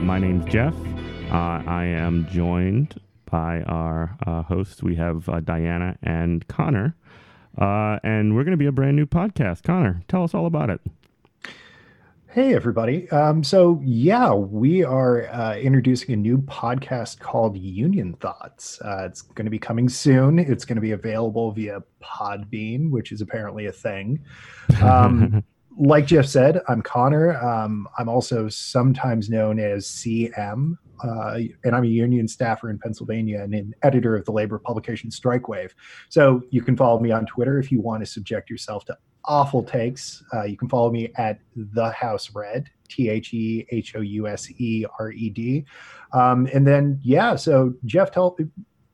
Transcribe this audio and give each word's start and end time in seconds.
my 0.00 0.18
name's 0.18 0.44
Jeff. 0.46 0.74
Uh, 1.30 1.62
I 1.66 1.84
am 1.84 2.26
joined 2.30 3.00
by 3.30 3.62
our 3.62 4.16
uh, 4.26 4.42
hosts. 4.42 4.82
We 4.82 4.96
have 4.96 5.28
uh, 5.28 5.40
Diana 5.40 5.96
and 6.02 6.46
Connor. 6.48 6.96
Uh, 7.56 7.98
and 8.02 8.34
we're 8.34 8.44
going 8.44 8.52
to 8.52 8.56
be 8.56 8.66
a 8.66 8.72
brand 8.72 8.96
new 8.96 9.06
podcast. 9.06 9.62
Connor, 9.62 10.02
tell 10.08 10.24
us 10.24 10.34
all 10.34 10.46
about 10.46 10.70
it. 10.70 10.80
Hey, 12.28 12.54
everybody. 12.54 13.08
Um, 13.10 13.44
so, 13.44 13.80
yeah, 13.84 14.34
we 14.34 14.82
are 14.82 15.28
uh, 15.28 15.56
introducing 15.56 16.14
a 16.14 16.16
new 16.16 16.38
podcast 16.38 17.20
called 17.20 17.56
Union 17.56 18.14
Thoughts. 18.14 18.80
Uh, 18.80 19.04
it's 19.06 19.22
going 19.22 19.44
to 19.44 19.50
be 19.50 19.58
coming 19.58 19.88
soon. 19.88 20.40
It's 20.40 20.64
going 20.64 20.76
to 20.76 20.82
be 20.82 20.90
available 20.90 21.52
via 21.52 21.82
Podbean, 22.02 22.90
which 22.90 23.12
is 23.12 23.20
apparently 23.20 23.66
a 23.66 23.72
thing. 23.72 24.18
Um, 24.82 25.44
like 25.76 26.06
Jeff 26.06 26.26
said, 26.26 26.60
I'm 26.68 26.82
Connor. 26.82 27.36
Um, 27.42 27.88
I'm 27.98 28.08
also 28.08 28.48
sometimes 28.48 29.28
known 29.28 29.58
as 29.58 29.86
CM, 29.86 30.78
uh, 31.02 31.38
and 31.64 31.74
I'm 31.74 31.84
a 31.84 31.88
union 31.88 32.28
staffer 32.28 32.70
in 32.70 32.78
Pennsylvania 32.78 33.42
and 33.42 33.54
an 33.54 33.74
editor 33.82 34.16
of 34.16 34.24
the 34.24 34.32
labor 34.32 34.58
publication 34.58 35.10
Strike 35.10 35.48
Wave. 35.48 35.74
So 36.08 36.42
you 36.50 36.62
can 36.62 36.76
follow 36.76 37.00
me 37.00 37.10
on 37.10 37.26
Twitter 37.26 37.58
if 37.58 37.72
you 37.72 37.80
want 37.80 38.02
to 38.04 38.06
subject 38.06 38.50
yourself 38.50 38.84
to 38.86 38.96
awful 39.24 39.62
takes. 39.62 40.22
Uh, 40.32 40.44
you 40.44 40.56
can 40.56 40.68
follow 40.68 40.90
me 40.90 41.10
at 41.16 41.40
the 41.56 41.90
House 41.90 42.30
Red, 42.34 42.70
T 42.88 43.08
H 43.08 43.32
E 43.34 43.66
H 43.70 43.96
O 43.96 44.00
U 44.00 44.28
S 44.28 44.50
E 44.58 44.84
R 44.98 45.10
E 45.10 45.30
D. 45.30 45.64
Um, 46.12 46.48
and 46.52 46.66
then, 46.66 47.00
yeah, 47.02 47.36
so 47.36 47.74
Jeff, 47.84 48.10
tell 48.10 48.36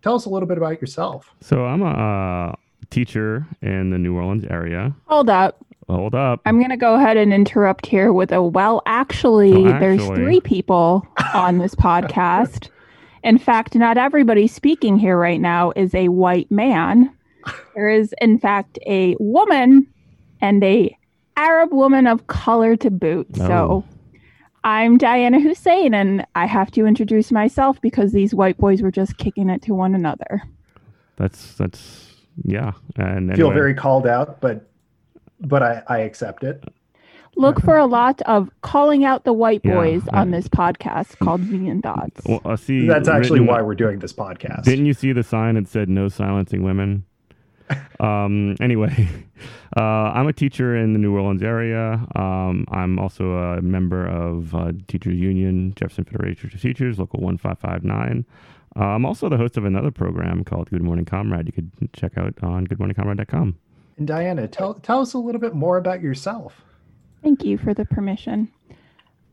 tell 0.02 0.14
us 0.14 0.24
a 0.24 0.30
little 0.30 0.48
bit 0.48 0.56
about 0.56 0.80
yourself. 0.80 1.34
So 1.40 1.66
I'm 1.66 1.82
a 1.82 2.52
uh, 2.52 2.54
teacher 2.88 3.46
in 3.60 3.90
the 3.90 3.98
New 3.98 4.16
Orleans 4.16 4.44
area. 4.48 4.94
Hold 5.06 5.28
up. 5.28 5.64
Hold 5.90 6.14
up. 6.14 6.40
I'm 6.46 6.58
going 6.58 6.70
to 6.70 6.76
go 6.76 6.94
ahead 6.94 7.16
and 7.16 7.32
interrupt 7.32 7.86
here 7.86 8.12
with 8.12 8.32
a 8.32 8.42
well, 8.42 8.82
actually, 8.86 9.64
Well, 9.64 9.80
there's 9.80 10.06
three 10.08 10.40
people 10.40 11.06
on 11.34 11.58
this 11.58 11.74
podcast. 11.76 12.68
In 13.22 13.38
fact, 13.38 13.74
not 13.74 13.98
everybody 13.98 14.46
speaking 14.46 14.98
here 14.98 15.18
right 15.18 15.40
now 15.40 15.72
is 15.76 15.94
a 15.94 16.08
white 16.08 16.50
man. 16.50 17.14
There 17.74 17.88
is, 17.88 18.14
in 18.20 18.38
fact, 18.38 18.78
a 18.86 19.16
woman 19.18 19.86
and 20.40 20.62
a 20.64 20.96
Arab 21.36 21.72
woman 21.72 22.06
of 22.06 22.26
color 22.26 22.76
to 22.76 22.90
boot. 22.90 23.26
Oh. 23.40 23.46
So 23.46 23.84
I'm 24.64 24.98
Diana 24.98 25.40
Hussein, 25.40 25.94
and 25.94 26.26
I 26.34 26.46
have 26.46 26.70
to 26.72 26.86
introduce 26.86 27.32
myself 27.32 27.80
because 27.80 28.12
these 28.12 28.34
white 28.34 28.58
boys 28.58 28.82
were 28.82 28.90
just 28.90 29.16
kicking 29.16 29.48
it 29.48 29.62
to 29.62 29.74
one 29.74 29.94
another. 29.94 30.42
That's 31.16 31.54
that's 31.54 32.14
yeah. 32.44 32.72
And 32.96 33.34
Feel 33.34 33.52
very 33.52 33.74
called 33.74 34.06
out, 34.06 34.40
but 34.40 34.69
but 35.40 35.62
I, 35.62 35.82
I 35.86 35.98
accept 36.00 36.44
it. 36.44 36.64
Look 37.36 37.60
for 37.62 37.78
a 37.78 37.86
lot 37.86 38.20
of 38.22 38.50
calling 38.62 39.04
out 39.04 39.24
the 39.24 39.32
white 39.32 39.62
boys 39.62 40.02
I- 40.12 40.20
on 40.20 40.30
this 40.32 40.48
podcast 40.48 41.18
called 41.20 41.42
Union 41.44 41.80
Thoughts. 41.80 42.20
Well, 42.26 42.40
uh, 42.44 42.56
see, 42.56 42.86
That's 42.86 43.08
actually 43.08 43.40
written- 43.40 43.54
why 43.54 43.62
we're 43.62 43.76
doing 43.76 44.00
this 44.00 44.12
podcast. 44.12 44.64
Didn't 44.64 44.86
you 44.86 44.94
see 44.94 45.12
the 45.12 45.22
sign 45.22 45.54
that 45.54 45.68
said 45.68 45.88
"No 45.88 46.08
silencing 46.08 46.62
women"? 46.64 47.04
um, 48.00 48.56
anyway, 48.60 49.08
uh, 49.76 49.80
I'm 49.80 50.26
a 50.26 50.32
teacher 50.32 50.76
in 50.76 50.92
the 50.92 50.98
New 50.98 51.14
Orleans 51.14 51.42
area. 51.42 52.04
Um, 52.16 52.66
I'm 52.68 52.98
also 52.98 53.32
a 53.34 53.62
member 53.62 54.06
of 54.08 54.52
uh, 54.54 54.72
Teachers 54.88 55.14
Union, 55.16 55.72
Jefferson 55.76 56.04
Federation 56.04 56.50
of 56.52 56.60
Teachers, 56.60 56.98
Local 56.98 57.20
1559. 57.20 58.24
Uh, 58.76 58.80
I'm 58.80 59.06
also 59.06 59.28
the 59.28 59.36
host 59.36 59.56
of 59.56 59.64
another 59.64 59.92
program 59.92 60.42
called 60.42 60.68
Good 60.70 60.82
Morning 60.82 61.04
Comrade. 61.04 61.46
You 61.46 61.52
could 61.52 61.70
check 61.92 62.18
out 62.18 62.34
on 62.42 62.66
goodmorningcomrade.com. 62.66 63.56
And 64.00 64.08
Diana, 64.08 64.48
tell 64.48 64.74
tell 64.74 65.00
us 65.00 65.12
a 65.12 65.18
little 65.18 65.42
bit 65.42 65.54
more 65.54 65.76
about 65.76 66.00
yourself. 66.00 66.62
Thank 67.22 67.44
you 67.44 67.58
for 67.58 67.74
the 67.74 67.84
permission. 67.84 68.50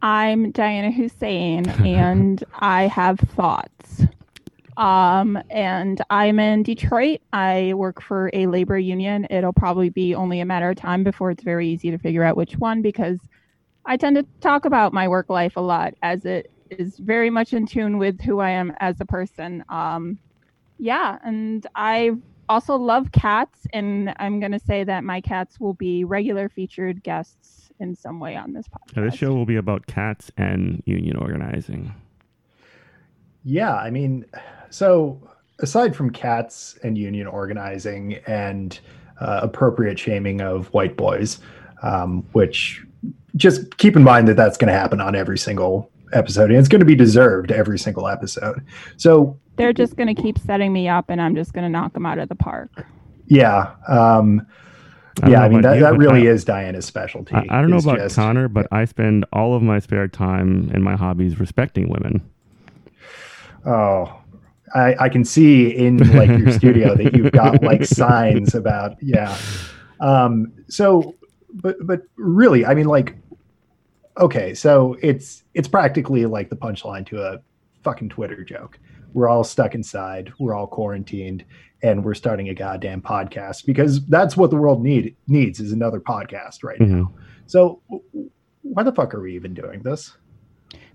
I'm 0.01 0.51
Diana 0.51 0.91
Hussein 0.91 1.69
and 1.85 2.43
I 2.53 2.87
have 2.87 3.17
thoughts. 3.17 4.03
Um, 4.75 5.41
and 5.49 6.01
I'm 6.09 6.37
in 6.37 6.63
Detroit. 6.63 7.21
I 7.31 7.75
work 7.75 8.01
for 8.01 8.29
a 8.33 8.45
labor 8.47 8.77
union. 8.77 9.25
It'll 9.29 9.53
probably 9.53 9.87
be 9.87 10.13
only 10.13 10.41
a 10.41 10.45
matter 10.45 10.69
of 10.69 10.75
time 10.75 11.01
before 11.01 11.31
it's 11.31 11.43
very 11.43 11.69
easy 11.69 11.89
to 11.89 11.97
figure 11.97 12.23
out 12.23 12.35
which 12.35 12.57
one 12.57 12.81
because 12.81 13.19
I 13.85 13.95
tend 13.95 14.17
to 14.17 14.25
talk 14.41 14.65
about 14.65 14.91
my 14.91 15.07
work 15.07 15.29
life 15.29 15.55
a 15.55 15.61
lot 15.61 15.93
as 16.01 16.25
it 16.25 16.51
is 16.69 16.97
very 16.97 17.29
much 17.29 17.53
in 17.53 17.65
tune 17.65 17.97
with 17.99 18.19
who 18.19 18.39
I 18.39 18.49
am 18.49 18.73
as 18.81 18.99
a 18.99 19.05
person. 19.05 19.63
Um, 19.69 20.19
yeah, 20.77 21.19
and 21.23 21.65
I 21.73 22.17
also 22.49 22.75
love 22.75 23.11
cats, 23.11 23.67
and 23.73 24.13
I'm 24.17 24.39
going 24.39 24.51
to 24.51 24.59
say 24.59 24.83
that 24.83 25.03
my 25.03 25.21
cats 25.21 25.59
will 25.59 25.73
be 25.73 26.03
regular 26.03 26.49
featured 26.49 27.03
guests 27.03 27.71
in 27.79 27.95
some 27.95 28.19
way 28.19 28.35
on 28.35 28.53
this 28.53 28.67
podcast. 28.67 28.95
Now, 28.95 29.03
this 29.03 29.15
show 29.15 29.33
will 29.33 29.45
be 29.45 29.55
about 29.55 29.87
cats 29.87 30.31
and 30.37 30.81
union 30.85 31.17
organizing. 31.17 31.93
Yeah, 33.43 33.75
I 33.75 33.89
mean, 33.89 34.25
so 34.69 35.21
aside 35.59 35.95
from 35.95 36.09
cats 36.09 36.77
and 36.83 36.97
union 36.97 37.27
organizing 37.27 38.15
and 38.27 38.79
uh, 39.19 39.39
appropriate 39.43 39.97
shaming 39.97 40.41
of 40.41 40.67
white 40.73 40.97
boys, 40.97 41.39
um, 41.81 42.23
which 42.33 42.83
just 43.35 43.77
keep 43.77 43.95
in 43.95 44.03
mind 44.03 44.27
that 44.27 44.35
that's 44.35 44.57
going 44.57 44.71
to 44.71 44.77
happen 44.77 44.99
on 44.99 45.15
every 45.15 45.37
single 45.37 45.91
episode, 46.13 46.49
and 46.51 46.59
it's 46.59 46.67
going 46.67 46.79
to 46.79 46.85
be 46.85 46.95
deserved 46.95 47.51
every 47.51 47.77
single 47.79 48.07
episode. 48.07 48.63
So 48.97 49.37
They're 49.55 49.73
just 49.73 49.95
going 49.95 50.13
to 50.13 50.19
keep 50.21 50.37
setting 50.39 50.71
me 50.73 50.87
up, 50.87 51.05
and 51.09 51.21
I'm 51.21 51.35
just 51.35 51.53
going 51.53 51.63
to 51.63 51.69
knock 51.69 51.93
them 51.93 52.05
out 52.05 52.17
of 52.19 52.29
the 52.29 52.35
park. 52.35 52.85
yeah, 53.27 53.73
um, 53.87 54.45
I 55.23 55.29
yeah, 55.31 55.41
I 55.43 55.49
mean 55.49 55.61
that, 55.61 55.75
you, 55.77 55.81
that 55.81 55.97
really 55.97 56.27
I- 56.27 56.31
is 56.31 56.45
Diana's 56.45 56.85
specialty. 56.85 57.33
I, 57.33 57.45
I 57.49 57.61
don't 57.61 57.69
know 57.71 57.77
is 57.77 57.85
about 57.85 57.97
just- 57.97 58.15
Connor, 58.15 58.47
but 58.47 58.67
I 58.71 58.85
spend 58.85 59.25
all 59.33 59.55
of 59.55 59.63
my 59.63 59.79
spare 59.79 60.07
time 60.07 60.69
and 60.73 60.83
my 60.83 60.95
hobbies 60.95 61.39
respecting 61.39 61.89
women. 61.89 62.21
Oh, 63.65 64.21
I, 64.75 64.95
I 64.99 65.09
can 65.09 65.25
see 65.25 65.69
in 65.75 65.97
like 66.15 66.29
your 66.29 66.51
studio 66.51 66.95
that 66.95 67.15
you've 67.15 67.31
got 67.31 67.63
like 67.63 67.83
signs 67.85 68.53
about 68.55 69.01
yeah. 69.01 69.37
Um, 69.99 70.53
so, 70.69 71.15
but 71.53 71.77
but 71.81 72.01
really, 72.17 72.65
I 72.65 72.73
mean, 72.75 72.85
like, 72.85 73.15
okay, 74.19 74.53
so 74.53 74.95
it's 75.01 75.43
it's 75.53 75.67
practically 75.67 76.25
like 76.25 76.49
the 76.49 76.55
punchline 76.55 77.05
to 77.07 77.21
a 77.23 77.39
fucking 77.83 78.09
Twitter 78.09 78.43
joke. 78.43 78.79
We're 79.13 79.27
all 79.29 79.43
stuck 79.43 79.73
inside. 79.75 80.31
We're 80.39 80.53
all 80.53 80.67
quarantined, 80.67 81.45
and 81.81 82.03
we're 82.03 82.13
starting 82.13 82.49
a 82.49 82.53
goddamn 82.53 83.01
podcast 83.01 83.65
because 83.65 84.05
that's 84.07 84.35
what 84.37 84.49
the 84.49 84.57
world 84.57 84.83
need 84.83 85.15
needs 85.27 85.59
is 85.59 85.71
another 85.71 85.99
podcast 85.99 86.63
right 86.63 86.79
Mhm. 86.79 86.87
now. 86.89 87.11
So, 87.45 87.81
why 88.63 88.83
the 88.83 88.91
fuck 88.91 89.13
are 89.15 89.21
we 89.21 89.35
even 89.35 89.53
doing 89.53 89.81
this? 89.81 90.15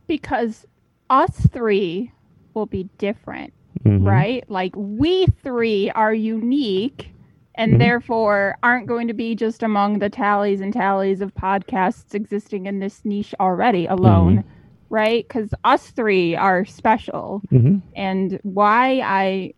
Because 0.07 0.67
us 1.09 1.47
three 1.47 2.13
will 2.55 2.67
be 2.67 2.89
different, 2.99 3.53
Mhm. 3.85 4.07
right? 4.07 4.45
Like, 4.51 4.75
we 4.77 5.27
three 5.43 5.91
are 5.91 6.13
unique. 6.15 7.15
And 7.55 7.75
Mhm. 7.75 7.79
therefore, 7.79 8.57
aren't 8.63 8.87
going 8.87 9.09
to 9.09 9.15
be 9.15 9.35
just 9.35 9.63
among 9.63 9.99
the 9.99 10.09
tallies 10.09 10.61
and 10.61 10.73
tallies 10.73 11.21
of 11.21 11.35
podcasts 11.35 12.15
existing 12.15 12.67
in 12.67 12.79
this 12.79 13.05
niche 13.05 13.35
already 13.41 13.87
alone, 13.87 14.43
right? 14.89 15.25
Because 15.29 15.53
us 15.65 15.91
three 15.91 16.35
are 16.35 16.65
special. 16.65 17.43
Mhm. 17.53 17.83
and 17.95 18.41
why 18.43 19.01
I 19.05 19.53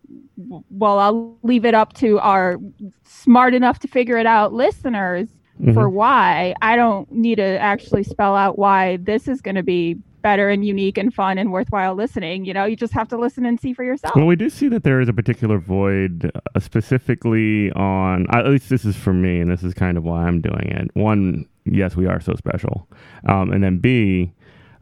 well 0.69 0.99
I'll 0.99 1.37
leave 1.43 1.63
it 1.63 1.73
up 1.73 1.93
to 1.93 2.19
our 2.19 2.57
smart 3.05 3.53
enough 3.53 3.79
to 3.79 3.87
figure 3.87 4.17
it 4.17 4.25
out 4.25 4.51
listeners 4.53 5.29
for 5.73 5.87
Mhm. 5.89 5.93
why 5.93 6.53
I 6.61 6.75
don't 6.75 7.09
need 7.11 7.35
to 7.35 7.57
actually 7.61 8.03
spell 8.03 8.35
out 8.35 8.59
why 8.59 8.97
this 8.97 9.29
is 9.29 9.39
going 9.41 9.55
to 9.55 9.63
be 9.63 9.95
better 10.25 10.49
and 10.49 10.65
unique 10.65 10.97
and 10.97 11.13
fun 11.13 11.37
and 11.37 11.51
worthwhile 11.51 11.93
listening 11.93 12.45
you 12.45 12.53
know 12.53 12.65
you 12.65 12.75
just 12.75 12.93
have 12.93 13.07
to 13.07 13.15
listen 13.15 13.45
and 13.45 13.61
see 13.61 13.73
for 13.73 13.83
yourself 13.83 14.15
Well, 14.15 14.25
we 14.25 14.35
do 14.35 14.49
see 14.49 14.67
that 14.69 14.83
there 14.83 14.99
is 14.99 15.07
a 15.07 15.13
particular 15.13 15.59
void, 15.59 16.31
uh, 16.33 16.59
specifically 16.59 17.71
on. 17.73 18.25
At 18.35 18.47
least 18.47 18.69
this 18.69 18.85
is 18.85 18.95
for 18.95 19.13
me, 19.13 19.39
and 19.39 19.51
this 19.51 19.63
is 19.63 19.75
kind 19.75 19.97
of 19.97 20.03
why 20.03 20.25
I'm 20.25 20.41
doing 20.41 20.67
it. 20.79 20.89
One, 20.95 21.45
yes, 21.65 21.95
we 21.95 22.07
are 22.07 22.19
so 22.19 22.33
special, 22.35 22.87
um, 23.27 23.51
and 23.51 23.63
then 23.63 23.77
B, 23.77 24.33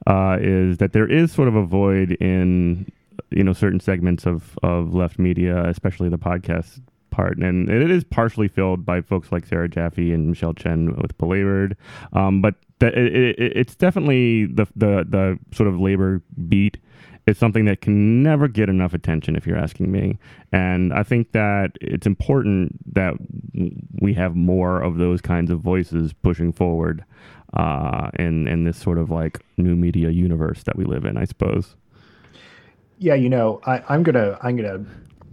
uh, 0.08 0.38
is 0.40 0.78
that 0.78 0.94
there 0.94 1.10
is 1.10 1.32
sort 1.32 1.48
of 1.50 1.56
a 1.56 1.66
void 1.66 2.12
in 2.14 2.90
you 3.32 3.44
know 3.44 3.54
certain 3.54 3.80
segments 3.80 4.26
of 4.26 4.58
of 4.64 4.94
left 4.94 5.20
media, 5.20 5.64
especially 5.66 6.08
the 6.08 6.18
podcast 6.18 6.80
part, 7.14 7.38
and 7.38 7.70
it 7.70 7.92
is 7.92 8.04
partially 8.04 8.48
filled 8.48 8.86
by 8.86 9.02
folks 9.02 9.32
like 9.32 9.46
Sarah 9.46 9.70
Jaffe 9.70 10.12
and 10.12 10.30
Michelle 10.30 10.54
Chen 10.54 10.96
with 10.98 11.18
Belabored, 11.18 11.78
um, 12.12 12.42
but 12.42 12.56
that 12.80 12.96
it, 12.96 13.40
it, 13.40 13.54
it's 13.56 13.76
definitely 13.76 14.46
the 14.46 14.66
the 14.76 15.06
the 15.08 15.40
sort 15.56 15.70
of 15.70 15.80
labor 15.80 16.22
beat 16.50 16.78
is 17.26 17.38
something 17.38 17.66
that 17.66 17.80
can 17.82 18.22
never 18.22 18.50
get 18.50 18.68
enough 18.68 18.94
attention 18.94 19.36
if 19.36 19.48
you're 19.48 19.58
asking 19.58 19.92
me. 19.92 20.18
And 20.52 20.94
i 20.94 21.04
think 21.04 21.32
that 21.32 21.78
it's 21.80 22.06
important 22.06 22.94
that 22.94 23.14
we 24.02 24.14
have 24.16 24.36
more 24.36 24.82
of 24.82 24.98
those 24.98 25.22
kinds 25.22 25.50
of 25.50 25.60
voices 25.60 26.14
pushing 26.14 26.52
forward 26.52 27.06
uh, 27.54 28.10
in 28.18 28.48
in 28.48 28.64
this 28.64 28.78
sort 28.78 28.98
of 28.98 29.10
like 29.10 29.40
new 29.58 29.76
media 29.76 30.10
universe 30.10 30.64
that 30.64 30.76
we 30.76 30.86
live 30.86 31.06
in 31.06 31.18
i 31.18 31.26
suppose. 31.26 31.76
Yeah, 33.00 33.16
you 33.16 33.30
know, 33.30 33.60
I, 33.66 33.84
I'm 33.90 34.04
gonna 34.04 34.38
I'm 34.42 34.56
gonna 34.56 34.86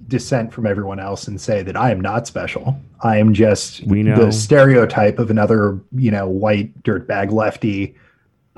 dissent 0.08 0.52
from 0.52 0.66
everyone 0.66 0.98
else 0.98 1.28
and 1.28 1.40
say 1.40 1.62
that 1.62 1.76
I 1.76 1.90
am 1.90 2.00
not 2.00 2.26
special. 2.26 2.76
I 3.02 3.18
am 3.18 3.32
just 3.34 3.84
We 3.86 4.02
know. 4.02 4.16
the 4.16 4.32
stereotype 4.32 5.18
of 5.18 5.30
another, 5.30 5.78
you 5.92 6.10
know, 6.10 6.28
white 6.28 6.82
dirtbag 6.82 7.30
lefty 7.32 7.94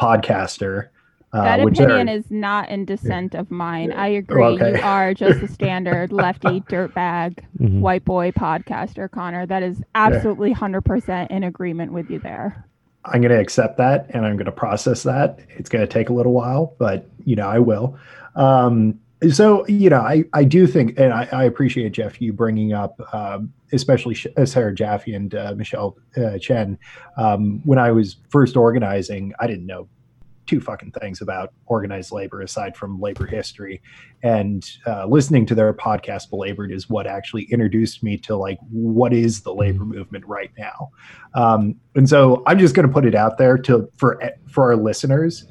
podcaster. 0.00 0.88
Uh, 1.34 1.42
that 1.44 1.60
which 1.64 1.78
opinion 1.78 2.08
are- 2.10 2.12
is 2.12 2.30
not 2.30 2.68
in 2.68 2.84
dissent 2.84 3.34
of 3.34 3.50
mine. 3.50 3.90
I 3.92 4.08
agree. 4.08 4.42
Okay. 4.42 4.76
You 4.76 4.82
are 4.82 5.14
just 5.14 5.40
the 5.40 5.48
standard 5.58 6.12
lefty 6.12 6.60
dirtbag 6.62 7.38
Mhm. 7.58 7.80
white 7.80 8.04
boy 8.04 8.32
podcaster, 8.32 9.10
Connor. 9.10 9.46
That 9.46 9.62
is 9.62 9.82
absolutely 9.94 10.52
100% 10.52 11.30
in 11.30 11.42
agreement 11.44 11.92
with 11.92 12.10
you 12.10 12.18
there. 12.18 12.66
I'm 13.06 13.20
going 13.22 13.32
to 13.32 13.40
accept 13.40 13.78
that 13.78 14.06
and 14.10 14.26
I'm 14.26 14.36
going 14.36 14.44
to 14.44 14.52
process 14.52 15.02
that. 15.04 15.38
It's 15.56 15.70
going 15.70 15.80
to 15.86 15.90
take 15.92 16.10
a 16.10 16.12
little 16.12 16.32
while, 16.32 16.74
but 16.78 17.06
you 17.24 17.34
know, 17.34 17.48
I 17.48 17.58
will. 17.58 17.96
Um, 18.36 18.98
so, 19.30 19.66
you 19.68 19.90
know, 19.90 20.00
I, 20.00 20.24
I 20.32 20.44
do 20.44 20.66
think, 20.66 20.98
and 20.98 21.12
I, 21.12 21.28
I 21.32 21.44
appreciate 21.44 21.92
Jeff, 21.92 22.20
you 22.20 22.32
bringing 22.32 22.72
up, 22.72 23.00
um, 23.14 23.52
especially 23.72 24.16
uh, 24.36 24.44
Sarah 24.44 24.74
Jaffe 24.74 25.14
and 25.14 25.34
uh, 25.34 25.54
Michelle 25.56 25.96
uh, 26.16 26.38
Chen. 26.38 26.78
Um, 27.16 27.60
when 27.64 27.78
I 27.78 27.92
was 27.92 28.16
first 28.30 28.56
organizing, 28.56 29.32
I 29.38 29.46
didn't 29.46 29.66
know 29.66 29.88
two 30.46 30.60
fucking 30.60 30.90
things 30.92 31.20
about 31.20 31.52
organized 31.66 32.10
labor 32.10 32.42
aside 32.42 32.76
from 32.76 33.00
labor 33.00 33.26
history. 33.26 33.80
And 34.22 34.68
uh, 34.86 35.06
listening 35.06 35.46
to 35.46 35.54
their 35.54 35.72
podcast, 35.72 36.30
Belabored, 36.30 36.72
is 36.72 36.90
what 36.90 37.06
actually 37.06 37.44
introduced 37.44 38.02
me 38.02 38.16
to 38.18 38.36
like 38.36 38.58
what 38.70 39.12
is 39.12 39.42
the 39.42 39.54
labor 39.54 39.84
movement 39.84 40.26
right 40.26 40.50
now. 40.58 40.90
Um, 41.34 41.76
and 41.94 42.08
so 42.08 42.42
I'm 42.46 42.58
just 42.58 42.74
going 42.74 42.86
to 42.86 42.92
put 42.92 43.04
it 43.04 43.14
out 43.14 43.38
there 43.38 43.56
to 43.58 43.88
for 43.96 44.20
for 44.48 44.64
our 44.64 44.76
listeners, 44.76 45.46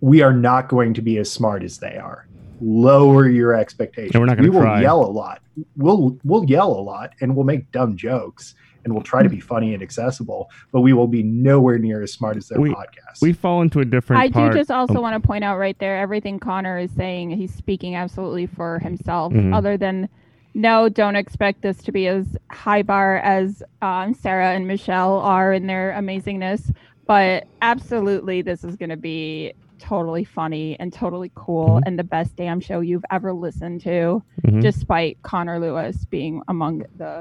we 0.00 0.20
are 0.20 0.34
not 0.34 0.68
going 0.68 0.92
to 0.94 1.02
be 1.02 1.18
as 1.18 1.30
smart 1.30 1.62
as 1.62 1.78
they 1.78 1.96
are. 1.96 2.28
Lower 2.60 3.28
your 3.28 3.54
expectations. 3.54 4.14
And 4.14 4.20
we're 4.22 4.26
not 4.26 4.36
gonna 4.36 4.48
we 4.48 4.54
will 4.54 4.62
try. 4.62 4.80
yell 4.82 5.00
a 5.04 5.10
lot. 5.10 5.42
We'll 5.76 6.18
we'll 6.24 6.44
yell 6.44 6.70
a 6.70 6.80
lot, 6.80 7.12
and 7.20 7.34
we'll 7.36 7.44
make 7.44 7.70
dumb 7.72 7.96
jokes, 7.96 8.54
and 8.84 8.92
we'll 8.92 9.02
try 9.02 9.22
to 9.22 9.28
be 9.28 9.40
funny 9.40 9.74
and 9.74 9.82
accessible. 9.82 10.50
But 10.72 10.80
we 10.82 10.92
will 10.92 11.06
be 11.08 11.22
nowhere 11.22 11.78
near 11.78 12.02
as 12.02 12.12
smart 12.12 12.36
as 12.36 12.48
their 12.48 12.60
We- 12.60 12.70
podcast. 12.70 13.20
We 13.22 13.32
fall 13.32 13.62
into 13.62 13.80
a 13.80 13.84
different 13.84 14.22
I 14.22 14.30
part. 14.30 14.52
do 14.52 14.58
just 14.58 14.70
also 14.70 14.98
oh, 14.98 15.00
want 15.00 15.20
to 15.20 15.26
point 15.26 15.44
out 15.44 15.58
right 15.58 15.78
there 15.78 15.98
everything 15.98 16.38
Connor 16.38 16.78
is 16.78 16.90
saying, 16.92 17.30
he's 17.30 17.54
speaking 17.54 17.94
absolutely 17.96 18.46
for 18.46 18.78
himself, 18.80 19.32
Mhm. 19.32 19.54
other 19.54 19.76
than 19.76 20.08
no, 20.56 20.88
don't 20.88 21.16
expect 21.16 21.62
this 21.62 21.78
to 21.82 21.90
be 21.90 22.06
as 22.06 22.36
high 22.52 22.82
bar 22.82 23.16
as 23.18 23.62
um, 23.82 24.14
Sarah 24.14 24.52
and 24.54 24.68
Michelle 24.68 25.18
are 25.18 25.52
in 25.52 25.66
their 25.66 25.92
amazingness. 25.98 26.72
But 27.06 27.46
absolutely, 27.60 28.40
this 28.40 28.62
is 28.64 28.76
going 28.76 28.90
to 28.90 28.96
be 28.96 29.52
totally 29.78 30.24
funny 30.24 30.78
and 30.80 30.92
totally 30.92 31.30
cool 31.34 31.78
Mhm. 31.80 31.82
and 31.86 31.98
the 31.98 32.04
best 32.04 32.36
damn 32.36 32.60
show 32.60 32.80
you've 32.80 33.04
ever 33.10 33.32
listened 33.32 33.80
to, 33.82 34.22
mhm. 34.46 34.60
despite 34.60 35.20
Connor 35.22 35.58
Lewis 35.60 36.04
being 36.06 36.42
among 36.48 36.84
the. 36.96 37.20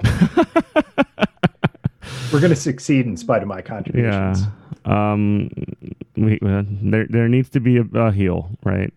we're 2.31 2.39
going 2.39 2.49
to 2.49 2.55
succeed 2.55 3.05
in 3.05 3.17
spite 3.17 3.41
of 3.41 3.47
my 3.47 3.61
contributions. 3.61 4.41
yeah. 4.41 4.47
contributions. 4.85 4.85
Um, 4.85 5.49
we, 6.17 6.39
uh, 6.45 6.63
there 6.81 7.07
there 7.09 7.29
needs 7.29 7.49
to 7.49 7.59
be 7.61 7.77
a, 7.77 7.83
a 7.95 8.11
heel, 8.11 8.49
right? 8.63 8.93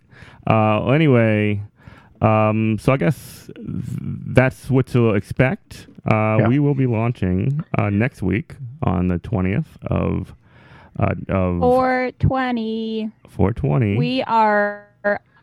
Uh, 0.46 0.82
well, 0.84 0.92
anyway, 0.92 1.62
um, 2.20 2.76
so 2.80 2.92
I 2.92 2.96
guess 2.96 3.48
that's 3.58 4.68
what 4.68 4.86
to 4.88 5.10
expect. 5.14 5.86
Uh, 6.10 6.38
Yeah. 6.40 6.48
We 6.48 6.58
will 6.58 6.74
be 6.74 6.86
launching 6.86 7.62
uh, 7.78 7.90
next 7.90 8.20
week 8.22 8.56
on 8.82 9.08
the 9.08 9.18
twentieth 9.18 9.78
of 9.86 10.34
uh, 10.98 11.14
of 11.28 11.60
420. 11.60 13.10
420. 13.28 13.96
We 13.96 14.22
are 14.22 14.86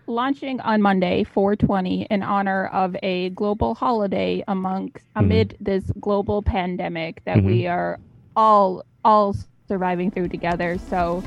launching 0.08 0.60
on 0.62 0.82
Monday, 0.82 1.24
420, 1.24 2.08
in 2.10 2.24
honor 2.24 2.68
of 2.68 2.96
a 3.04 3.30
global 3.30 3.76
holiday 3.76 4.44
amongst 4.48 5.06
amid 5.16 5.56
this 5.60 5.84
global 6.00 6.42
pandemic 6.42 7.24
that 7.26 7.42
we 7.44 7.68
are 7.68 8.00
all 8.36 8.84
all 9.06 9.36
surviving 9.68 10.12
through 10.12 10.30
together. 10.30 10.78
So, 10.90 11.24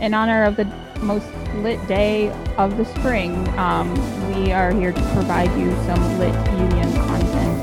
in 0.00 0.14
honor 0.14 0.44
of 0.44 0.56
the 0.56 0.64
most 1.00 1.26
lit 1.56 1.84
day 1.86 2.30
of 2.56 2.76
the 2.76 2.84
spring, 2.84 3.46
um, 3.58 3.92
we 4.34 4.52
are 4.52 4.72
here 4.72 4.92
to 4.92 5.02
provide 5.12 5.50
you 5.58 5.70
some 5.86 6.18
lit 6.18 6.34
union 6.52 6.92
content 6.94 7.53